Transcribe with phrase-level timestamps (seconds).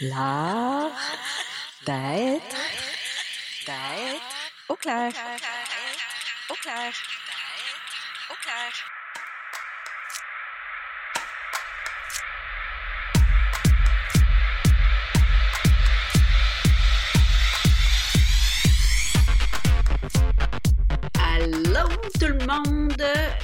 [0.00, 0.90] L'art
[1.86, 2.56] d'être,
[3.66, 4.22] d'être
[4.68, 5.12] au clair.
[6.50, 6.92] Au clair.
[7.10, 7.23] Au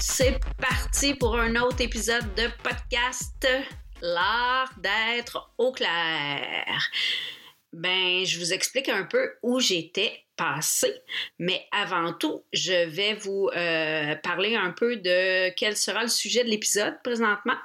[0.01, 3.47] c'est parti pour un autre épisode de podcast
[4.01, 6.91] L'art d'être au clair.
[7.73, 10.91] Ben, je vous explique un peu où j'étais passé,
[11.39, 16.45] mais avant tout, je vais vous euh, parler un peu de quel sera le sujet
[16.45, 17.59] de l'épisode présentement.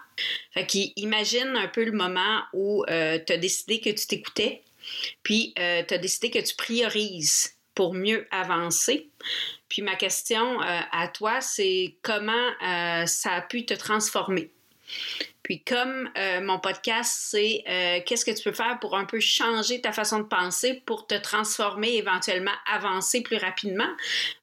[0.54, 4.62] Fait qu'imagine un peu le moment où euh, tu as décidé que tu t'écoutais,
[5.24, 9.10] puis euh, tu as décidé que tu priorises pour mieux avancer.
[9.70, 14.52] Puis ma question euh, à toi, c'est comment euh, ça a pu te transformer?
[15.44, 17.64] Puis comme euh, mon podcast, c'est
[18.06, 21.14] qu'est-ce que tu peux faire pour un peu changer ta façon de penser pour te
[21.14, 23.90] transformer, éventuellement avancer plus rapidement,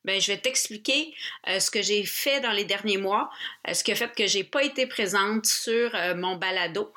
[0.05, 1.13] ben je vais t'expliquer
[1.47, 3.31] ce que j'ai fait dans les derniers mois,
[3.73, 6.93] ce qui a fait que j'ai pas été présente sur mon balado.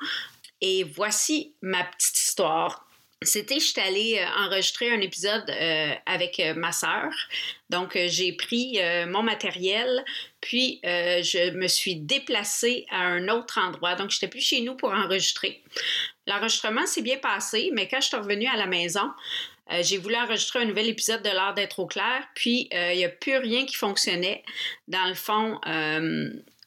[0.60, 2.85] Et voici ma petite histoire.
[3.22, 7.10] C'était, j'étais allée euh, enregistrer un épisode euh, avec euh, ma sœur.
[7.70, 8.78] Donc, j'ai pris
[9.08, 10.04] mon matériel,
[10.40, 13.96] puis je me suis déplacée à un autre endroit.
[13.96, 15.64] Donc, j'étais plus chez nous pour enregistrer.
[16.28, 19.10] L'enregistrement s'est bien passé, mais quand je suis revenue à la maison,
[19.80, 23.08] j'ai voulu enregistrer un nouvel épisode de l'art d'être au clair, puis il n'y a
[23.08, 24.44] plus rien qui fonctionnait.
[24.86, 25.58] Dans le fond,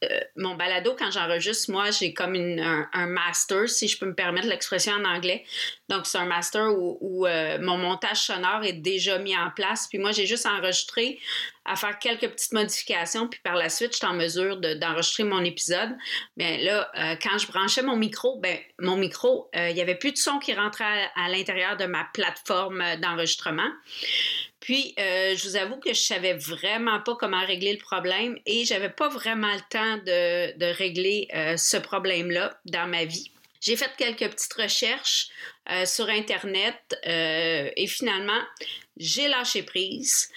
[0.04, 4.48] euh, mon balado, quand j'enregistre, moi, j'ai comme un, master, si je peux me permettre
[4.48, 5.44] l'expression en anglais.
[5.90, 9.88] Donc, c'est un master où, euh, mon montage sonore est déjà mis en place.
[9.90, 11.20] Puis moi, j'ai juste enregistré
[11.66, 13.28] à faire quelques petites modifications.
[13.28, 15.90] Puis par la suite, je suis en mesure de- d'enregistrer mon épisode.
[16.38, 20.12] Bien là, euh, quand je branchais mon micro, ben mon micro, il n'y avait plus
[20.12, 23.70] de son qui rentrait à, l'intérieur de ma plateforme d'enregistrement.
[24.60, 28.66] Puis, euh, je vous avoue que je savais vraiment pas comment régler le problème et
[28.66, 33.32] j'avais pas vraiment le temps de, de régler euh, ce problème-là dans ma vie.
[33.62, 35.28] J'ai fait quelques petites recherches
[35.70, 36.76] euh, sur Internet
[37.06, 38.42] euh, et finalement,
[38.98, 40.30] j'ai lâché prise.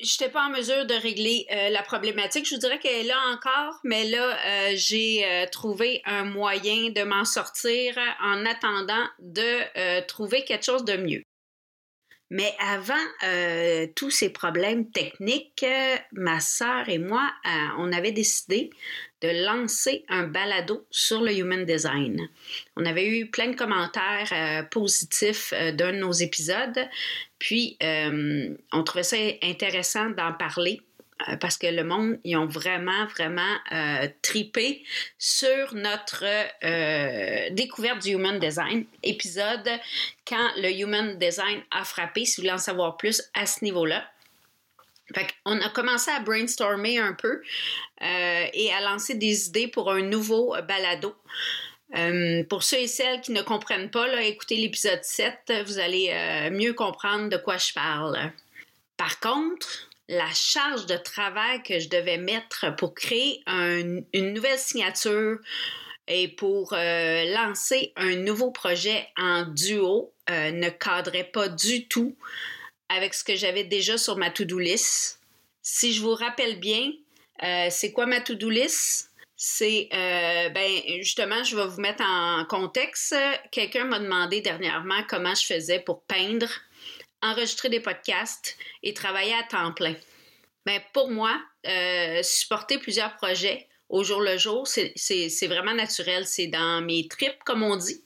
[0.00, 2.46] J'étais pas en mesure de régler euh, la problématique.
[2.46, 7.02] Je vous dirais qu'elle est là encore, mais là, euh, j'ai trouvé un moyen de
[7.02, 11.22] m'en sortir en attendant de trouver quelque chose de mieux.
[12.30, 12.94] Mais avant
[13.24, 18.70] euh, tous ces problèmes techniques, euh, ma sœur et moi, euh, on avait décidé
[19.22, 22.28] de lancer un balado sur le Human Design.
[22.76, 26.86] On avait eu plein de commentaires euh, positifs d'un de nos épisodes,
[27.38, 30.82] puis on trouvait ça intéressant d'en parler
[31.26, 34.84] euh, parce que le monde, ils ont vraiment, vraiment euh, tripé
[35.18, 36.24] sur notre
[36.64, 39.68] euh, découverte du Human Design, épisode
[40.26, 44.08] quand le Human Design a frappé, si vous voulez en savoir plus à ce niveau-là.
[45.14, 47.42] Fait on a commencé à brainstormer un peu
[48.02, 51.16] et à lancer des idées pour un nouveau balado.
[52.50, 56.74] Pour ceux et celles qui ne comprennent pas, là, écoutez l'épisode 7, vous allez mieux
[56.74, 58.18] comprendre de quoi je parle.
[58.98, 64.58] Par contre, la charge de travail que je devais mettre pour créer un- une nouvelle
[64.58, 65.38] signature
[66.06, 72.16] et pour euh, lancer un nouveau projet en duo euh, ne cadrait pas du tout
[72.88, 75.20] avec ce que j'avais déjà sur ma to-do list.
[75.62, 76.90] Si je vous rappelle bien,
[77.42, 79.12] euh, c'est quoi ma to-do list?
[79.40, 83.14] C'est, ben, justement, je vais vous mettre en contexte.
[83.52, 86.48] Quelqu'un m'a demandé dernièrement comment je faisais pour peindre,
[87.22, 89.94] enregistrer des podcasts et travailler à temps plein.
[90.66, 96.26] Ben, pour moi, euh, supporter plusieurs projets au jour le jour, c'est- vraiment naturel.
[96.26, 98.02] C'est dans mes tripes, comme on dit.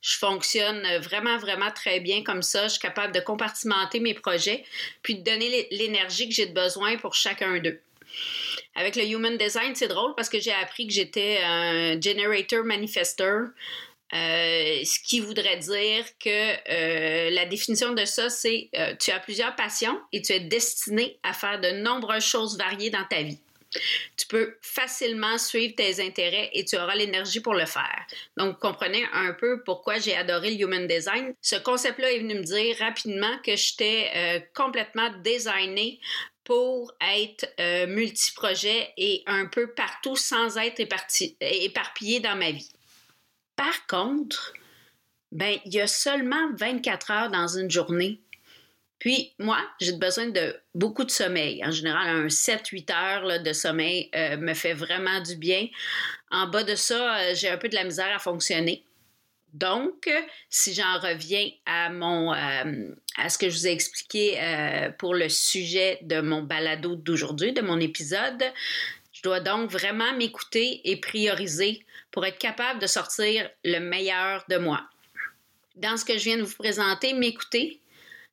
[0.00, 2.64] Je fonctionne vraiment, vraiment très bien comme ça.
[2.68, 4.64] Je suis capable de compartimenter mes projets,
[5.02, 7.80] puis de donner l'é- l'énergie que j'ai besoin pour chacun d'eux.
[8.74, 13.40] Avec le Human Design, c'est drôle parce que j'ai appris que j'étais un Generator Manifester.
[14.14, 19.20] Euh, ce qui voudrait dire que euh, la définition de ça, c'est euh, tu as
[19.20, 23.38] plusieurs passions et tu es destiné à faire de nombreuses choses variées dans ta vie.
[24.16, 28.06] Tu peux facilement suivre tes intérêts et tu auras l'énergie pour le faire.
[28.38, 31.34] Donc, comprenez un peu pourquoi j'ai adoré le Human Design.
[31.42, 36.00] Ce concept-là est venu me dire rapidement que j'étais euh, complètement designée
[36.44, 37.44] pour être
[37.88, 42.70] multiprojet et un peu partout sans être éparpillé dans ma vie.
[43.58, 44.52] Par contre,
[45.32, 48.20] ben, il y a seulement 24 heures dans une journée.
[49.00, 51.64] Puis moi, j'ai besoin de beaucoup de sommeil.
[51.64, 55.66] En général, un 7-8 heures de sommeil euh, me fait vraiment du bien.
[56.30, 58.84] En bas de ça, euh, j'ai un peu de la misère à fonctionner.
[59.54, 60.08] Donc,
[60.48, 64.38] si j'en reviens à mon euh, à ce que je vous ai expliqué
[64.98, 68.44] pour le sujet de mon balado d'aujourd'hui, de mon épisode,
[69.18, 74.58] je dois donc vraiment m'écouter et prioriser pour être capable de sortir le meilleur de
[74.58, 74.80] moi.
[75.74, 77.80] Dans ce que je viens de vous présenter, m'écouter,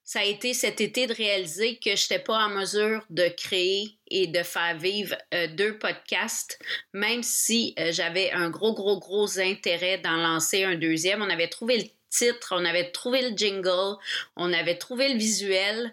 [0.03, 3.97] ça a été cet été de réaliser que je n'étais pas en mesure de créer
[4.11, 6.59] et de faire vivre euh, deux podcasts,
[6.93, 11.23] même si euh, j'avais un gros, gros, gros intérêt d'en lancer un deuxième.
[11.23, 13.97] On avait trouvé le titre, on avait trouvé le jingle,
[14.35, 15.91] on avait trouvé le visuel,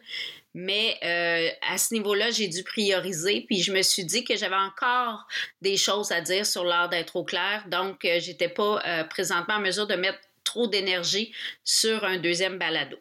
[0.54, 4.54] mais euh, à ce niveau-là, j'ai dû prioriser, puis je me suis dit que j'avais
[4.54, 5.26] encore
[5.60, 9.86] des choses à dire sur l'art d'être au clair, donc j'étais pas présentement en mesure
[9.86, 11.32] de mettre trop d'énergie
[11.64, 12.98] sur un deuxième balado.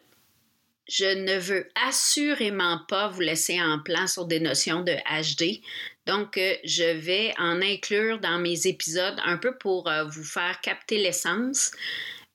[0.88, 5.62] Je ne veux assurément pas vous laisser en plan sur des notions de HD.
[6.06, 10.60] Donc, euh, je vais en inclure dans mes épisodes un peu pour euh, vous faire
[10.60, 11.70] capter l'essence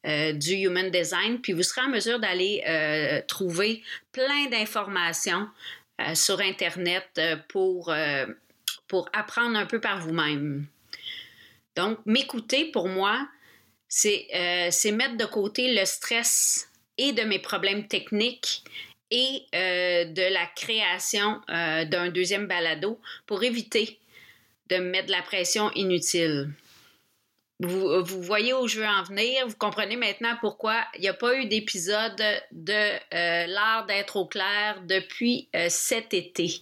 [0.06, 2.64] euh, du Human Design, puis vous serez en mesure d'aller
[3.28, 5.48] trouver plein d'informations
[6.14, 7.94] sur Internet pour,
[8.88, 10.68] pour apprendre un peu par vous-même.
[11.76, 13.28] Donc, m'écouter, pour moi,
[13.88, 14.28] c'est
[14.92, 18.64] mettre de côté le stress et de mes problèmes techniques
[19.12, 24.00] et euh, de la création euh, d'un deuxième balado pour éviter
[24.70, 26.50] de me mettre de la pression inutile.
[27.60, 31.36] Vous, voyez où je veux en venir, vous comprenez maintenant pourquoi il n'y a pas
[31.36, 32.22] eu d'épisode
[32.52, 36.62] de euh, l'art d'être au clair depuis cet été.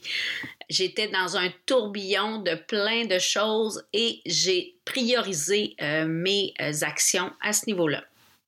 [0.70, 5.76] J'étais dans un tourbillon de plein de choses et j'ai priorisé
[6.08, 8.04] mes actions à ce niveau-là.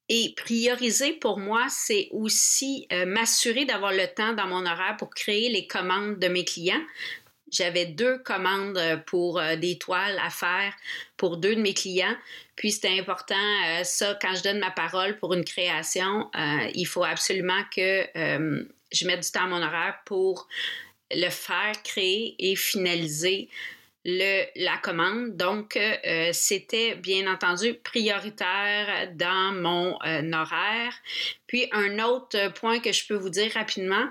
[0.09, 5.09] Et prioriser pour moi, c'est aussi euh, m'assurer d'avoir le temps dans mon horaire pour
[5.09, 6.81] créer les commandes de mes clients.
[7.51, 10.73] J'avais deux commandes euh, pour euh, des toiles à faire
[11.15, 12.15] pour deux de mes clients.
[12.55, 13.35] Puis c'était important,
[13.83, 16.27] ça, quand je donne ma parole pour une création,
[16.73, 18.03] il faut absolument que
[18.91, 20.47] je mette du temps à mon horaire pour
[21.11, 23.47] le faire, créer et finaliser
[24.07, 25.35] la commande.
[25.35, 30.93] Donc, euh, c'était bien entendu prioritaire dans mon euh, horaire.
[31.45, 34.07] Puis, un autre point que je peux vous dire rapidement,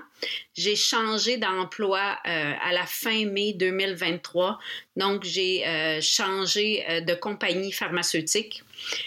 [0.55, 4.59] j'ai changé d'emploi euh, à la fin mai 2023.
[4.97, 5.63] Donc, j'ai
[6.01, 8.63] changé de compagnie pharmaceutique,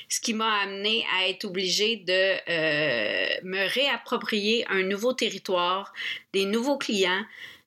[0.08, 5.92] ce qui m'a amené à être obligée de me réapproprier un nouveau territoire,
[6.32, 7.24] des nouveaux clients,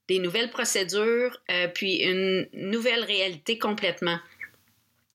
[0.08, 4.20] des nouvelles procédures, euh, puis une nouvelle réalité complètement.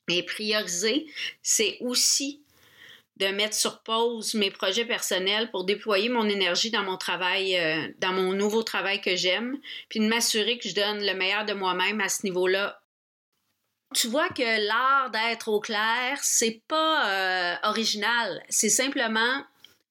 [0.08, 1.06] Et prioriser,
[1.42, 2.42] c'est aussi
[3.18, 7.88] de mettre sur pause mes projets personnels pour déployer mon énergie dans mon travail, euh,
[7.98, 9.58] dans mon nouveau travail que j'aime,
[9.88, 12.80] puis de m'assurer que je donne le meilleur de moi-même à ce niveau-là.
[13.94, 19.44] Tu vois que l'art d'être au clair, c'est pas euh, original, c'est simplement,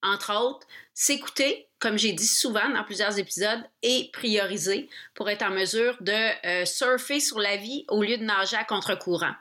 [0.04, 5.52] entre autres, s'écouter, comme j'ai dit souvent dans plusieurs épisodes, et prioriser pour être en
[5.52, 6.12] mesure de
[6.46, 9.34] euh, surfer sur la vie au lieu de nager à contre-courant.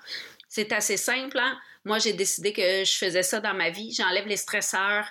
[0.48, 1.38] C'est assez simple.
[1.38, 1.58] Hein?
[1.84, 3.92] Moi, j'ai décidé que je faisais ça dans ma vie.
[3.92, 5.06] J'enlève les stresseurs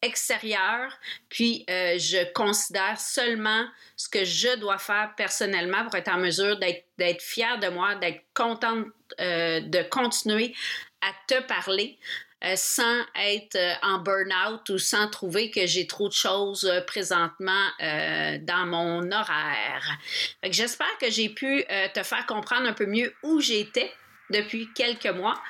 [0.00, 0.96] extérieurs,
[1.28, 3.66] puis euh, je considère seulement
[3.96, 8.22] ce que je dois faire personnellement pour être en mesure d'être fière de moi, d'être
[8.32, 8.86] contente
[9.20, 10.54] euh, de continuer
[11.00, 11.98] à te parler
[12.44, 16.80] euh, sans être euh, en burn-out ou sans trouver que j'ai trop de choses euh,
[16.82, 19.98] présentement dans mon horaire.
[20.44, 21.64] J'espère que j'ai pu
[21.94, 23.92] te faire comprendre un peu mieux où j'étais
[24.30, 25.40] depuis quelques mois.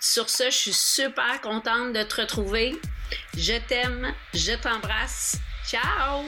[0.00, 2.74] sur ce, je suis super contente de te retrouver.
[3.36, 5.38] Je t'aime, je t'embrasse.
[5.68, 6.24] Ciao!